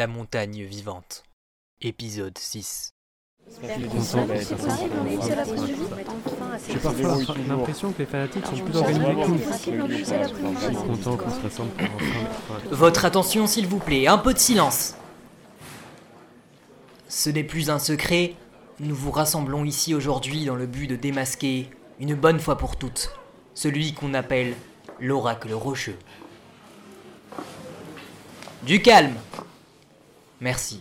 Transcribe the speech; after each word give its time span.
La 0.00 0.06
montagne 0.06 0.62
vivante. 0.62 1.24
Épisode 1.82 2.38
6. 2.38 2.94
J'ai 3.60 3.68
parfois 6.78 7.34
l'impression 7.46 7.92
que 7.92 7.98
les 7.98 8.06
fanatiques 8.06 8.46
sont 8.46 8.64
plus 8.64 8.76
organisés 8.76 9.04
que 9.04 9.28
nous. 9.28 9.38
Je 9.38 10.64
suis 10.64 10.74
content 10.74 11.18
qu'on 11.18 11.30
se 11.30 11.40
rassemble 11.42 11.72
pour 11.72 11.86
enfin. 11.96 12.70
Votre 12.70 13.04
attention 13.04 13.46
s'il 13.46 13.66
vous 13.66 13.78
plaît, 13.78 14.06
un 14.06 14.16
peu 14.16 14.32
de 14.32 14.38
silence. 14.38 14.94
Ce 17.10 17.28
n'est 17.28 17.44
plus 17.44 17.68
un 17.68 17.78
secret, 17.78 18.36
nous 18.78 18.94
vous 18.94 19.10
rassemblons 19.10 19.66
ici 19.66 19.94
aujourd'hui 19.94 20.46
dans 20.46 20.56
le 20.56 20.64
but 20.64 20.86
de 20.86 20.96
démasquer, 20.96 21.68
une 21.98 22.14
bonne 22.14 22.40
fois 22.40 22.56
pour 22.56 22.76
toutes, 22.76 23.10
celui 23.52 23.92
qu'on 23.92 24.14
appelle 24.14 24.54
l'oracle 24.98 25.52
rocheux. 25.52 25.98
Du 28.62 28.80
calme 28.80 29.16
Merci. 30.40 30.80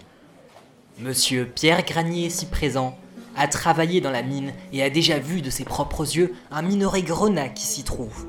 Monsieur 1.00 1.46
Pierre 1.46 1.84
Granier, 1.84 2.28
ici 2.28 2.46
présent, 2.46 2.98
a 3.36 3.48
travaillé 3.48 4.00
dans 4.00 4.12
la 4.12 4.24
mine 4.24 4.54
et 4.72 4.82
a 4.82 4.90
déjà 4.90 5.20
vu 5.20 5.42
de 5.42 5.50
ses 5.50 5.66
propres 5.66 6.16
yeux 6.16 6.34
un 6.50 6.62
minerai 6.62 7.04
grenat 7.04 7.50
qui 7.50 7.66
s'y 7.66 7.84
trouve. 7.84 8.28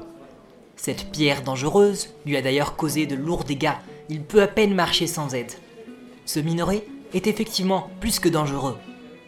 Cette 0.77 1.13
pierre 1.13 1.43
dangereuse 1.43 2.09
lui 2.27 2.37
a 2.37 2.43
d'ailleurs 2.43 2.75
causé 2.75 3.07
de 3.07 3.15
lourds 3.15 3.45
dégâts, 3.45 3.75
il 4.09 4.23
peut 4.23 4.43
à 4.43 4.49
peine 4.49 4.75
marcher 4.75 5.07
sans 5.07 5.35
aide. 5.35 5.53
Ce 6.27 6.41
minerai 6.41 6.85
est 7.15 7.29
effectivement 7.29 7.91
plus 8.01 8.19
que 8.19 8.29
dangereux. 8.29 8.77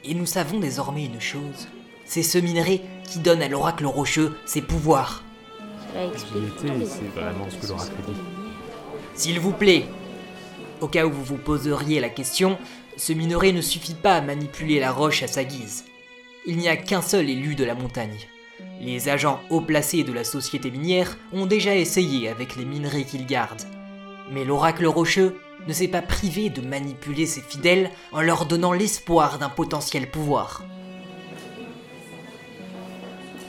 Et 0.05 0.15
nous 0.15 0.27
savons 0.27 0.59
désormais 0.59 1.05
une 1.05 1.21
chose. 1.21 1.69
C'est 2.05 2.25
ce 2.25 2.39
minerai 2.39 2.83
qui 3.05 3.21
donne 3.21 3.43
à 3.43 3.49
l'oracle 3.49 3.87
rocheux 3.87 4.37
ses 4.45 4.63
pouvoirs. 4.63 5.23
J'y 5.95 5.99
étais 5.99 6.83
et 6.83 6.87
c'est 6.87 7.21
vraiment 7.21 7.49
ce 7.49 7.57
que 7.57 7.67
l'oracle 7.69 7.93
dit. 8.09 8.21
S'il 9.15 9.39
vous 9.39 9.53
plaît, 9.53 9.85
au 10.83 10.89
cas 10.89 11.07
où 11.07 11.11
vous 11.11 11.25
vous 11.25 11.37
poseriez 11.37 12.01
la 12.01 12.09
question, 12.09 12.59
ce 12.97 13.13
minerai 13.13 13.53
ne 13.53 13.61
suffit 13.61 13.95
pas 13.95 14.17
à 14.17 14.21
manipuler 14.21 14.81
la 14.81 14.91
roche 14.91 15.23
à 15.23 15.29
sa 15.29 15.45
guise. 15.45 15.85
Il 16.45 16.57
n'y 16.57 16.69
a 16.69 16.77
qu'un 16.77 17.03
seul 17.03 17.31
élu 17.31 17.55
de 17.55 17.65
la 17.65 17.75
montagne. 17.75 18.19
Les 18.81 19.09
agents 19.09 19.41
haut 19.51 19.61
placés 19.61 20.03
de 20.03 20.13
la 20.13 20.25
société 20.25 20.71
minière 20.71 21.17
ont 21.33 21.47
déjà 21.47 21.75
essayé 21.77 22.29
avec 22.29 22.57
les 22.57 22.65
minerais 22.65 23.05
qu'ils 23.05 23.27
gardent. 23.27 23.63
Mais 24.33 24.45
l'oracle 24.45 24.87
rocheux 24.87 25.39
ne 25.69 25.73
s'est 25.73 25.89
pas 25.89 26.03
privé 26.03 26.51
de 26.51 26.61
manipuler 26.61 27.27
ses 27.27 27.43
fidèles 27.43 27.91
en 28.11 28.21
leur 28.21 28.47
donnant 28.47 28.73
l'espoir 28.73 29.39
d'un 29.39 29.49
potentiel 29.49 30.11
pouvoir. 30.11 30.65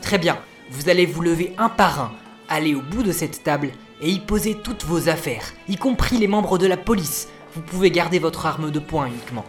Très 0.02 0.20
bien, 0.20 0.38
vous 0.70 0.90
allez 0.90 1.08
vous 1.08 1.22
lever 1.22 1.54
un 1.58 1.70
par 1.70 2.00
un, 2.00 2.12
aller 2.48 2.76
au 2.76 2.82
bout 2.82 3.02
de 3.02 3.12
cette 3.12 3.44
table 3.44 3.72
et 4.04 4.10
y 4.10 4.20
poser 4.20 4.56
toutes 4.56 4.84
vos 4.84 5.08
affaires, 5.08 5.54
y 5.70 5.78
compris 5.78 6.18
les 6.18 6.28
membres 6.28 6.58
de 6.58 6.68
la 6.68 6.76
police. 6.76 7.30
Vous 7.56 7.62
pouvez 7.62 7.90
garder 7.90 8.20
votre 8.20 8.46
arme 8.46 8.70
de 8.70 8.80
poing 8.80 9.08
uniquement. 9.08 9.46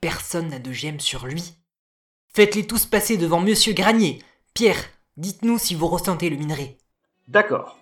Personne 0.00 0.48
n'a 0.48 0.58
de 0.58 0.72
gemme 0.72 1.00
sur 1.00 1.26
lui. 1.26 1.52
Faites-les 2.32 2.66
tous 2.66 2.86
passer 2.86 3.18
devant 3.18 3.40
Monsieur 3.40 3.74
Granier. 3.74 4.20
Pierre, 4.54 4.84
dites-nous 5.16 5.58
si 5.58 5.74
vous 5.74 5.86
ressentez 5.86 6.28
le 6.28 6.36
minerai. 6.36 6.76
D'accord. 7.28 7.78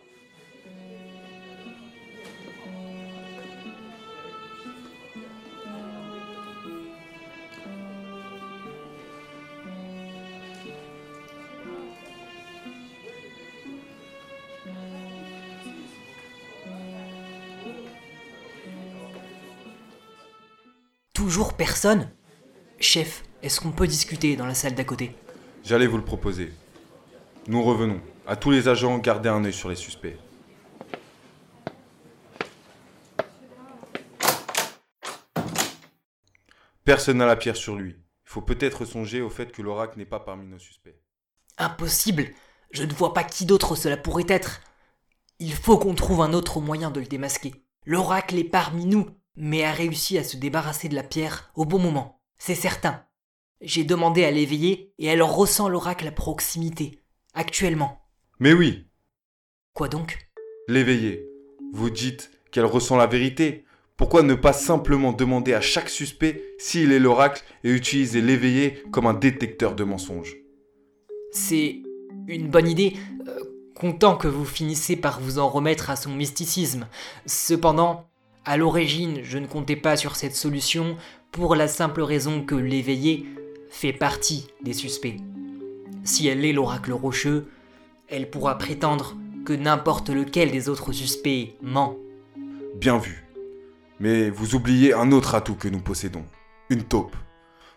Toujours 21.13 21.55
personne? 21.55 22.11
Chef, 22.79 23.25
est-ce 23.43 23.61
qu'on 23.61 23.73
peut 23.73 23.89
discuter 23.89 24.37
dans 24.37 24.47
la 24.47 24.55
salle 24.55 24.75
d'à 24.75 24.85
côté? 24.85 25.17
J'allais 25.65 25.87
vous 25.87 25.97
le 25.97 26.05
proposer. 26.05 26.53
Nous 27.47 27.63
revenons. 27.63 28.01
À 28.27 28.37
tous 28.37 28.51
les 28.51 28.69
agents, 28.69 28.99
gardez 28.99 29.29
un 29.29 29.45
œil 29.45 29.53
sur 29.53 29.69
les 29.69 29.77
suspects. 29.77 30.17
Personne 36.85 37.19
n'a 37.19 37.27
la 37.27 37.37
pierre 37.37 37.57
sur 37.57 37.77
lui. 37.77 37.97
Il 38.27 38.31
faut 38.31 38.43
peut-être 38.43 38.85
songer 38.85 39.21
au 39.21 39.31
fait 39.31 39.53
que 39.53 39.63
l'oracle 39.63 39.99
n'est 39.99 40.07
pas 40.07 40.21
parmi 40.21 40.47
nos 40.47 40.59
suspects. 40.59 41.01
Impossible 41.59 42.31
Je 42.71 42.85
ne 42.85 42.93
vois 42.93 43.15
pas 43.15 43.25
qui 43.25 43.47
d'autre 43.47 43.77
cela 43.77 43.97
pourrait 43.97 44.27
être. 44.29 44.61
Il 45.39 45.55
faut 45.55 45.79
qu'on 45.79 45.95
trouve 45.95 46.21
un 46.23 46.33
autre 46.33 46.61
moyen 46.61 46.91
de 46.91 47.01
le 47.01 47.07
démasquer. 47.07 47.65
L'oracle 47.87 48.39
est 48.39 48.45
parmi 48.45 48.85
nous, 48.87 49.07
mais 49.37 49.65
a 49.65 49.73
réussi 49.73 50.19
à 50.19 50.25
se 50.25 50.37
débarrasser 50.37 50.89
de 50.89 50.95
la 50.95 51.03
pierre 51.03 51.51
au 51.55 51.65
bon 51.65 51.79
moment. 51.79 52.23
C'est 52.39 52.55
certain. 52.55 53.08
J'ai 53.61 53.85
demandé 53.85 54.25
à 54.25 54.31
l'éveiller 54.31 54.93
et 54.99 55.07
elle 55.07 55.23
ressent 55.23 55.69
l'oracle 55.69 56.07
à 56.07 56.13
proximité. 56.13 57.01
Actuellement. 57.35 58.01
Mais 58.41 58.53
oui, 58.53 58.89
Quoi 59.79 59.87
donc? 59.87 60.19
L'éveillé. 60.67 61.25
Vous 61.73 61.89
dites 61.89 62.33
qu'elle 62.51 62.65
ressent 62.65 62.97
la 62.97 63.07
vérité. 63.07 63.65
Pourquoi 63.97 64.23
ne 64.25 64.35
pas 64.35 64.53
simplement 64.53 65.13
demander 65.13 65.55
à 65.55 65.61
chaque 65.61 65.89
suspect 65.89 66.43
s'il 66.59 66.91
est 66.91 66.99
l'oracle 66.99 67.45
et 67.63 67.71
utiliser 67.71 68.21
l'éveillé 68.21 68.83
comme 68.91 69.07
un 69.07 69.15
détecteur 69.15 69.77
de 69.77 69.85
mensonges? 69.85 70.37
C'est 71.31 71.77
une 72.27 72.49
bonne 72.49 72.67
idée, 72.67 72.97
euh, 73.29 73.39
content 73.77 74.17
que 74.17 74.27
vous 74.27 74.45
finissez 74.45 74.97
par 74.97 75.21
vous 75.21 75.39
en 75.39 75.49
remettre 75.49 75.91
à 75.91 75.95
son 75.95 76.11
mysticisme. 76.11 76.89
Cependant, 77.27 78.09
à 78.45 78.57
l'origine, 78.57 79.21
je 79.23 79.39
ne 79.39 79.47
comptais 79.47 79.77
pas 79.77 79.97
sur 79.97 80.17
cette 80.17 80.35
solution 80.35 80.97
pour 81.31 81.55
la 81.55 81.69
simple 81.69 82.03
raison 82.03 82.43
que 82.43 82.57
l'éveillé 82.57 83.27
fait 83.71 83.93
partie 83.93 84.49
des 84.63 84.73
suspects. 84.73 85.17
Si 86.05 86.27
elle 86.29 86.45
est 86.45 86.53
l'oracle 86.53 86.93
rocheux, 86.93 87.49
elle 88.09 88.31
pourra 88.31 88.59
prétendre 88.59 89.17
que 89.45 89.53
n'importe 89.53 90.11
lequel 90.11 90.51
des 90.51 90.69
autres 90.69 90.93
suspects 90.93 91.55
ment. 91.63 91.97
Bien 92.77 92.99
vu. 92.99 93.25
Mais 94.01 94.31
vous 94.31 94.55
oubliez 94.55 94.95
un 94.95 95.13
autre 95.13 95.35
atout 95.35 95.55
que 95.55 95.69
nous 95.69 95.81
possédons. 95.81 96.25
Une 96.71 96.83
taupe. 96.83 97.17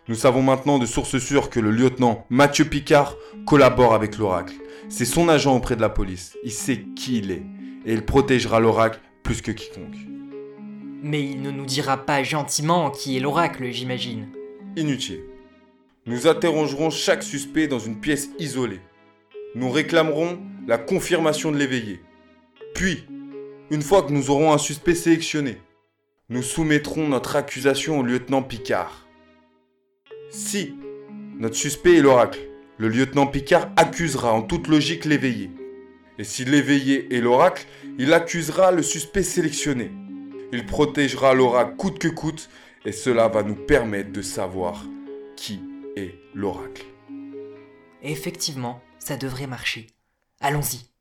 Nous 0.08 0.16
savons 0.16 0.42
maintenant 0.42 0.80
de 0.80 0.86
sources 0.86 1.18
sûres 1.18 1.50
que 1.50 1.60
le 1.60 1.72
lieutenant 1.72 2.26
Mathieu 2.30 2.66
Picard 2.66 3.16
collabore 3.46 3.94
avec 3.94 4.18
l'oracle. 4.18 4.56
C'est 4.90 5.06
son 5.06 5.30
agent 5.30 5.56
auprès 5.56 5.76
de 5.76 5.82
la 5.82 5.90
police. 5.90 6.38
Il 6.44 6.52
sait 6.52 6.86
qui 6.96 7.20
il 7.20 7.32
est. 7.32 7.44
Et 7.86 7.94
il 7.94 8.06
protégera 8.06 8.60
l'oracle 8.60 9.00
plus 9.24 9.42
que 9.42 9.52
quiconque. 9.52 9.96
Mais 11.04 11.24
il 11.24 11.42
ne 11.42 11.52
nous 11.52 11.66
dira 11.66 11.98
pas 11.98 12.24
gentiment 12.24 12.92
qui 12.92 13.18
est 13.18 13.20
l'oracle, 13.20 13.72
j'imagine. 13.72 14.28
Inutile. 14.76 15.22
Nous 16.08 16.26
interrogerons 16.26 16.90
chaque 16.90 17.22
suspect 17.22 17.68
dans 17.68 17.78
une 17.78 18.00
pièce 18.00 18.32
isolée. 18.40 18.80
Nous 19.54 19.70
réclamerons 19.70 20.40
la 20.68 20.80
confirmation 20.80 21.52
de 21.52 21.58
l'éveillé. 21.58 22.02
Puis, 22.74 23.06
une 23.70 23.84
fois 23.84 24.02
que 24.02 24.12
nous 24.12 24.32
aurons 24.32 24.52
un 24.52 24.58
suspect 24.58 24.96
sélectionné, 24.96 25.60
nous 26.30 26.42
soumettrons 26.42 27.08
notre 27.08 27.36
accusation 27.36 28.00
au 28.00 28.04
lieutenant 28.04 28.42
Picard. 28.42 29.08
Si 30.32 30.74
notre 31.38 31.56
suspect 31.56 31.98
est 31.98 32.02
l'oracle, 32.02 32.40
le 32.80 32.88
lieutenant 32.88 33.28
Picard 33.28 33.70
accusera 33.76 34.34
en 34.34 34.42
toute 34.42 34.70
logique 34.70 35.06
l'éveillé. 35.06 35.52
Et 36.18 36.24
si 36.24 36.46
l'éveillé 36.46 37.16
est 37.16 37.22
l'oracle, 37.22 37.68
il 38.00 38.12
accusera 38.16 38.72
le 38.72 38.82
suspect 38.82 39.22
sélectionné. 39.22 39.92
Il 40.52 40.66
protégera 40.66 41.36
l'oracle 41.36 41.76
coûte 41.76 42.00
que 42.00 42.08
coûte, 42.08 42.50
et 42.86 42.92
cela 42.92 43.28
va 43.28 43.44
nous 43.44 43.54
permettre 43.54 44.12
de 44.12 44.24
savoir 44.24 44.84
qui 45.36 45.60
est 45.96 46.16
l'oracle. 46.34 46.86
Effectivement, 48.02 48.82
ça 49.00 49.18
devrait 49.18 49.48
marcher. 49.48 49.88
Allons-y. 50.40 50.92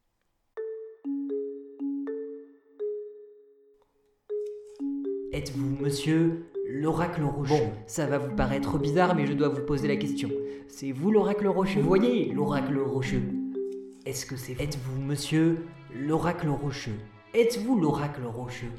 Êtes-vous 5.32 5.76
monsieur 5.80 6.50
l'oracle 6.68 7.22
rocheux 7.22 7.54
Bon, 7.54 7.72
ça 7.86 8.06
va 8.06 8.18
vous 8.18 8.34
paraître 8.34 8.78
bizarre, 8.78 9.14
mais 9.14 9.26
je 9.26 9.32
dois 9.32 9.48
vous 9.48 9.64
poser 9.64 9.88
la 9.88 9.96
question. 9.96 10.30
C'est 10.68 10.92
vous 10.92 11.10
l'oracle 11.10 11.46
rocheux 11.46 11.80
Vous 11.80 11.88
voyez 11.88 12.32
l'oracle 12.32 12.78
rocheux 12.78 13.22
Est-ce 14.04 14.26
que 14.26 14.36
c'est... 14.36 14.60
Êtes-vous 14.60 15.00
monsieur 15.00 15.64
l'oracle 15.94 16.48
rocheux 16.48 16.98
Êtes-vous 17.32 17.78
l'oracle 17.78 18.24
rocheux 18.24 18.72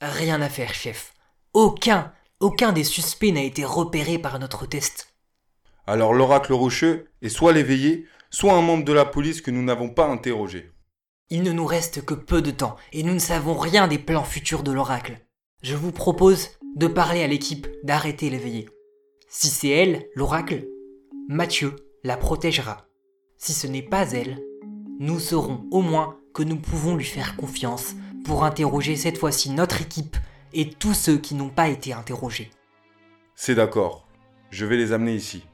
Rien 0.00 0.42
à 0.42 0.48
faire, 0.48 0.74
chef. 0.74 1.14
Aucun, 1.54 2.12
aucun 2.42 2.72
des 2.72 2.84
suspects 2.84 3.32
n'a 3.32 3.42
été 3.42 3.64
repéré 3.64 4.18
par 4.18 4.38
notre 4.38 4.66
test. 4.66 5.14
Alors 5.86 6.12
l'oracle 6.12 6.52
rocheux 6.52 7.08
est 7.22 7.28
soit 7.28 7.52
l'éveillé, 7.52 8.06
soit 8.30 8.54
un 8.54 8.62
membre 8.62 8.84
de 8.84 8.92
la 8.92 9.04
police 9.04 9.40
que 9.40 9.50
nous 9.50 9.62
n'avons 9.62 9.88
pas 9.88 10.06
interrogé. 10.06 10.72
Il 11.30 11.44
ne 11.44 11.52
nous 11.52 11.66
reste 11.66 12.04
que 12.04 12.14
peu 12.14 12.42
de 12.42 12.50
temps 12.50 12.76
et 12.92 13.04
nous 13.04 13.14
ne 13.14 13.20
savons 13.20 13.56
rien 13.56 13.86
des 13.86 13.98
plans 13.98 14.24
futurs 14.24 14.64
de 14.64 14.72
l'oracle. 14.72 15.20
Je 15.62 15.76
vous 15.76 15.92
propose 15.92 16.50
de 16.76 16.88
parler 16.88 17.22
à 17.22 17.28
l'équipe 17.28 17.68
d'arrêter 17.84 18.28
l'éveillé. 18.28 18.68
Si 19.28 19.46
c'est 19.46 19.70
elle, 19.70 20.08
l'oracle, 20.14 20.66
Mathieu 21.28 21.76
la 22.02 22.16
protégera. 22.16 22.86
Si 23.38 23.52
ce 23.52 23.68
n'est 23.68 23.82
pas 23.82 24.10
elle, 24.10 24.42
nous 24.98 25.20
saurons 25.20 25.64
au 25.70 25.80
moins 25.80 26.16
que 26.34 26.42
nous 26.42 26.58
pouvons 26.58 26.96
lui 26.96 27.04
faire 27.04 27.36
confiance 27.36 27.94
pour 28.24 28.44
interroger 28.44 28.96
cette 28.96 29.18
fois-ci 29.18 29.50
notre 29.50 29.80
équipe 29.80 30.16
et 30.54 30.70
tous 30.70 30.94
ceux 30.94 31.18
qui 31.18 31.34
n'ont 31.34 31.48
pas 31.48 31.68
été 31.68 31.92
interrogés. 31.92 32.50
C'est 33.34 33.54
d'accord. 33.54 34.06
Je 34.50 34.66
vais 34.66 34.76
les 34.76 34.92
amener 34.92 35.14
ici. 35.14 35.44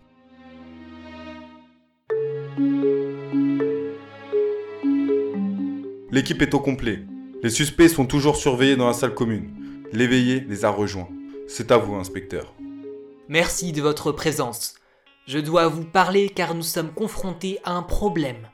L'équipe 6.11 6.43
est 6.43 6.55
au 6.55 6.61
complet. 6.61 7.05
Les 7.43 7.51
suspects 7.51 7.89
sont 7.89 8.07
toujours 8.07 8.37
surveillés 8.37 8.77
dans 8.77 8.89
la 8.89 8.93
salle 8.93 9.15
commune. 9.15 9.55
L'éveillé 9.93 10.41
les 10.41 10.65
a 10.65 10.71
rejoints. 10.71 11.09
C'est 11.47 11.71
à 11.71 11.77
vous, 11.77 11.95
inspecteur. 11.95 12.55
Merci 13.29 13.73
de 13.73 13.83
votre 13.83 14.11
présence. 14.11 14.75
Je 15.27 15.39
dois 15.39 15.69
vous 15.69 15.85
parler 15.85 16.31
car 16.31 16.55
nous 16.55 16.63
sommes 16.63 16.93
confrontés 16.93 17.59
à 17.63 17.73
un 17.73 17.83
problème. 17.83 18.49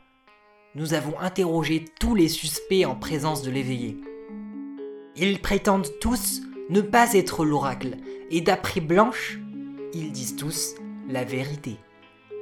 Nous 0.75 0.95
avons 0.95 1.19
interrogé 1.21 1.85
tous 2.01 2.15
les 2.17 2.29
suspects 2.29 2.85
en 2.85 2.97
présence 2.97 3.43
de 3.43 3.51
l'éveillé. 3.51 3.97
Ils 5.17 5.39
prétendent 5.41 5.89
tous 6.01 6.43
ne 6.71 6.81
pas 6.81 7.13
être 7.15 7.45
l'oracle, 7.45 7.97
et 8.31 8.41
d'après 8.41 8.81
Blanche, 8.81 9.39
ils 9.93 10.11
disent 10.11 10.37
tous 10.37 10.75
la 11.09 11.25
vérité. 11.25 11.77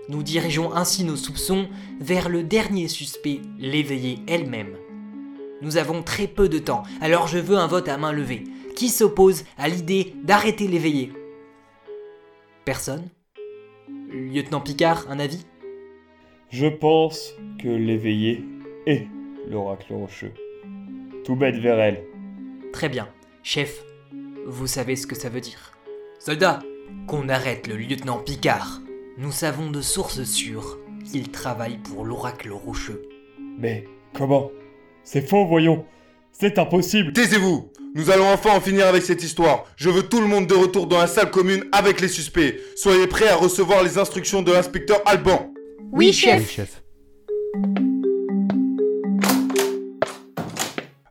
Nous 0.08 0.22
dirigeons 0.22 0.72
ainsi 0.72 1.04
nos 1.04 1.16
soupçons 1.16 1.68
vers 2.00 2.28
le 2.28 2.42
dernier 2.42 2.88
suspect, 2.88 3.40
l'éveillé 3.58 4.18
elle-même. 4.26 4.76
Nous 5.60 5.76
avons 5.76 6.02
très 6.02 6.26
peu 6.26 6.48
de 6.48 6.58
temps, 6.58 6.82
alors 7.00 7.26
je 7.26 7.38
veux 7.38 7.56
un 7.56 7.66
vote 7.66 7.88
à 7.88 7.98
main 7.98 8.12
levée. 8.12 8.44
Qui 8.74 8.88
s'oppose 8.88 9.44
à 9.58 9.68
l'idée 9.68 10.14
d'arrêter 10.24 10.66
l'éveillé? 10.66 11.12
Personne? 12.64 13.08
Lieutenant 14.10 14.60
Picard, 14.60 15.06
un 15.10 15.18
avis? 15.18 15.44
Je 16.48 16.66
pense 16.66 17.34
que 17.62 17.68
l'éveillé 17.68 18.44
est 18.86 19.06
l'oracle 19.48 19.92
rocheux. 19.92 20.32
Tout 21.24 21.36
bête 21.36 21.56
vers 21.56 21.78
elle. 21.78 22.02
Très 22.72 22.88
bien. 22.88 23.08
Chef, 23.42 23.82
vous 24.46 24.66
savez 24.66 24.96
ce 24.96 25.06
que 25.06 25.14
ça 25.14 25.28
veut 25.28 25.40
dire. 25.40 25.72
Soldats, 26.18 26.60
qu'on 27.06 27.28
arrête 27.28 27.66
le 27.66 27.76
lieutenant 27.76 28.18
Picard. 28.18 28.80
Nous 29.18 29.32
savons 29.32 29.70
de 29.70 29.80
sources 29.80 30.24
sûres 30.24 30.78
qu'il 31.04 31.30
travaille 31.30 31.78
pour 31.78 32.04
l'oracle 32.04 32.50
rocheux. 32.50 33.02
Mais 33.58 33.84
comment? 34.14 34.50
C'est 35.04 35.28
faux, 35.28 35.46
voyons. 35.46 35.84
C'est 36.32 36.58
impossible. 36.58 37.12
Taisez-vous 37.12 37.70
Nous 37.94 38.10
allons 38.10 38.26
enfin 38.32 38.56
en 38.56 38.60
finir 38.60 38.86
avec 38.86 39.02
cette 39.02 39.22
histoire. 39.22 39.64
Je 39.76 39.90
veux 39.90 40.04
tout 40.04 40.20
le 40.20 40.26
monde 40.26 40.46
de 40.46 40.54
retour 40.54 40.86
dans 40.86 40.98
la 40.98 41.06
salle 41.06 41.30
commune 41.30 41.64
avec 41.72 42.00
les 42.00 42.08
suspects. 42.08 42.58
Soyez 42.76 43.06
prêts 43.06 43.28
à 43.28 43.36
recevoir 43.36 43.82
les 43.82 43.98
instructions 43.98 44.42
de 44.42 44.52
l'inspecteur 44.52 45.02
Alban. 45.04 45.52
Oui, 45.92 46.12
chef. 46.12 46.50
chef. 46.50 46.82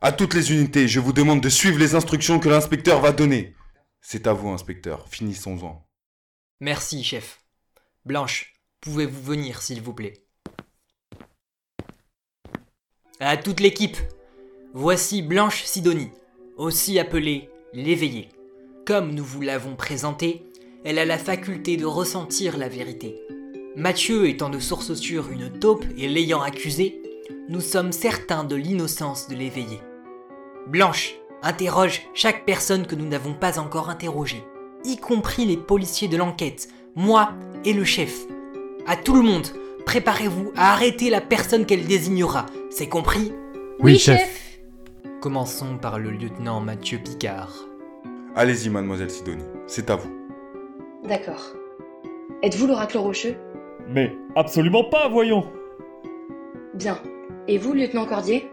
À 0.03 0.11
toutes 0.11 0.33
les 0.33 0.51
unités, 0.51 0.87
je 0.87 0.99
vous 0.99 1.13
demande 1.13 1.41
de 1.41 1.49
suivre 1.49 1.77
les 1.77 1.93
instructions 1.93 2.39
que 2.39 2.49
l'inspecteur 2.49 3.01
va 3.01 3.11
donner. 3.11 3.53
C'est 4.01 4.25
à 4.25 4.33
vous, 4.33 4.49
inspecteur. 4.49 5.07
Finissons-en. 5.07 5.87
Merci, 6.59 7.03
chef. 7.03 7.43
Blanche, 8.03 8.55
pouvez-vous 8.79 9.21
venir, 9.21 9.61
s'il 9.61 9.79
vous 9.79 9.93
plaît? 9.93 10.25
À 13.19 13.37
toute 13.37 13.59
l'équipe, 13.59 13.97
voici 14.73 15.21
Blanche 15.21 15.65
Sidonie, 15.65 16.09
aussi 16.57 16.97
appelée 16.97 17.51
l'éveillée. 17.71 18.29
Comme 18.87 19.13
nous 19.13 19.23
vous 19.23 19.41
l'avons 19.41 19.75
présentée, 19.75 20.43
elle 20.83 20.97
a 20.97 21.05
la 21.05 21.19
faculté 21.19 21.77
de 21.77 21.85
ressentir 21.85 22.57
la 22.57 22.69
vérité. 22.69 23.21
Mathieu 23.75 24.27
étant 24.27 24.49
de 24.49 24.57
source 24.57 24.95
sûre 24.95 25.29
une 25.29 25.59
taupe 25.59 25.85
et 25.95 26.07
l'ayant 26.07 26.41
accusé, 26.41 27.03
nous 27.49 27.61
sommes 27.61 27.91
certains 27.91 28.43
de 28.43 28.55
l'innocence 28.55 29.27
de 29.27 29.35
l'éveillé. 29.35 29.79
Blanche 30.67 31.15
interroge 31.41 32.03
chaque 32.13 32.45
personne 32.45 32.85
que 32.85 32.95
nous 32.95 33.07
n'avons 33.07 33.33
pas 33.33 33.59
encore 33.59 33.89
interrogée, 33.89 34.43
y 34.83 34.97
compris 34.97 35.45
les 35.45 35.57
policiers 35.57 36.07
de 36.07 36.17
l'enquête, 36.17 36.69
moi 36.95 37.31
et 37.65 37.73
le 37.73 37.83
chef. 37.83 38.25
À 38.85 38.95
tout 38.95 39.15
le 39.15 39.21
monde, 39.21 39.47
préparez-vous 39.85 40.51
à 40.55 40.73
arrêter 40.73 41.09
la 41.09 41.21
personne 41.21 41.65
qu'elle 41.65 41.85
désignera, 41.85 42.45
c'est 42.69 42.87
compris? 42.87 43.33
Oui, 43.79 43.97
chef. 43.97 44.59
Commençons 45.19 45.77
par 45.77 45.99
le 45.99 46.11
lieutenant 46.11 46.61
Mathieu 46.61 46.99
Picard. 46.99 47.53
Allez-y, 48.35 48.69
mademoiselle 48.69 49.09
Sidonie. 49.09 49.43
C'est 49.67 49.89
à 49.89 49.95
vous. 49.95 50.09
D'accord. 51.03 51.53
Êtes-vous 52.43 52.67
l'oracle 52.67 52.97
rocheux 52.97 53.35
Mais 53.87 54.15
absolument 54.35 54.83
pas, 54.83 55.09
voyons. 55.09 55.45
Bien. 56.75 56.99
Et 57.47 57.57
vous, 57.57 57.73
lieutenant 57.73 58.05
Cordier? 58.05 58.51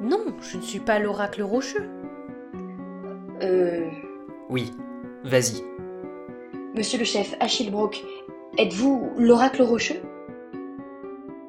Non, 0.00 0.24
je 0.40 0.56
ne 0.56 0.62
suis 0.62 0.80
pas 0.80 0.98
l'oracle 0.98 1.42
rocheux. 1.42 1.88
Euh. 3.42 3.88
Oui, 4.48 4.72
vas-y. 5.24 5.62
Monsieur 6.74 6.98
le 6.98 7.04
chef, 7.04 7.34
Achille 7.40 7.70
Brock, 7.70 8.02
êtes-vous 8.56 9.12
l'oracle 9.18 9.62
rocheux? 9.62 10.00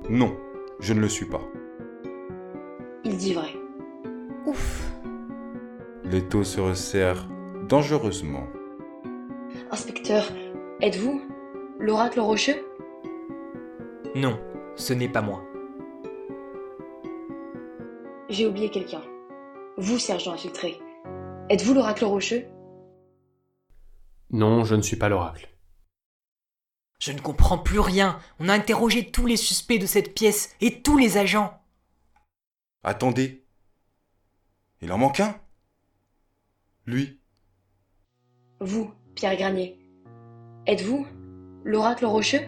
Non, 0.10 0.36
je 0.80 0.94
ne 0.94 1.00
le 1.00 1.08
suis 1.08 1.26
pas. 1.26 1.42
Il 3.06 3.18
dit 3.18 3.34
vrai. 3.34 3.54
Ouf. 4.46 4.92
Les 6.04 6.22
taux 6.24 6.44
se 6.44 6.60
resserrent 6.60 7.28
dangereusement. 7.70 8.48
Inspecteur, 9.70 10.28
êtes-vous 10.82 11.22
l'oracle 11.80 12.20
rocheux? 12.20 12.66
Non, 14.16 14.38
ce 14.76 14.94
n'est 14.94 15.08
pas 15.08 15.22
moi. 15.22 15.42
J'ai 18.32 18.48
oublié 18.48 18.70
quelqu'un. 18.70 19.02
Vous, 19.78 20.00
sergent 20.00 20.32
infiltré, 20.32 20.80
êtes-vous 21.50 21.74
l'oracle 21.74 22.06
rocheux? 22.06 22.48
Non, 24.30 24.64
je 24.64 24.74
ne 24.74 24.82
suis 24.82 24.96
pas 24.96 25.10
l'oracle. 25.10 25.50
Je 26.98 27.12
ne 27.12 27.20
comprends 27.20 27.58
plus 27.58 27.82
rien. 27.82 28.18
On 28.40 28.48
a 28.48 28.54
interrogé 28.54 29.12
tous 29.12 29.26
les 29.26 29.36
suspects 29.36 29.80
de 29.80 29.86
cette 29.86 30.16
pièce 30.16 30.56
et 30.62 30.82
tous 30.82 30.98
les 30.98 31.18
agents. 31.18 31.62
Attendez. 32.84 33.44
Il 34.80 34.94
en 34.94 34.98
manque 34.98 35.20
un 35.20 35.36
Lui. 36.86 37.20
Vous, 38.62 38.94
Pierre 39.14 39.36
Granier, 39.36 39.78
êtes-vous 40.68 41.06
l'oracle 41.66 42.06
rocheux? 42.06 42.48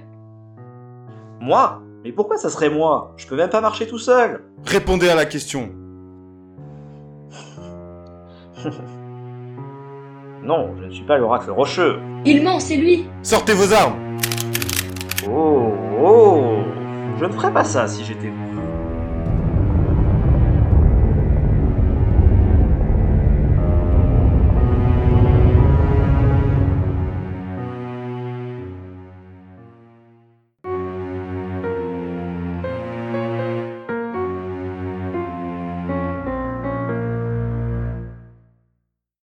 Moi? 1.41 1.83
Mais 2.03 2.11
pourquoi 2.11 2.37
ça 2.37 2.49
serait 2.49 2.69
moi? 2.69 3.13
Je 3.17 3.27
peux 3.27 3.35
même 3.35 3.49
pas 3.49 3.61
marcher 3.61 3.87
tout 3.87 3.97
seul 3.99 4.43
Répondez 4.65 5.09
à 5.09 5.15
la 5.15 5.25
question. 5.25 5.71
Non, 10.43 10.75
je 10.77 10.85
ne 10.85 10.91
suis 10.91 11.05
pas 11.05 11.17
l'oracle 11.17 11.49
rocheux. 11.51 11.99
Il 12.25 12.43
ment, 12.43 12.59
c'est 12.59 12.75
lui 12.75 13.05
Sortez 13.21 13.53
vos 13.53 13.71
armes 13.73 13.95
Oh, 15.29 15.71
oh 16.03 16.43
Je 17.17 17.23
ne 17.25 17.31
ferais 17.31 17.53
pas 17.53 17.63
ça 17.63 17.87
si 17.87 18.03
j'étais 18.03 18.27
vous. 18.27 18.59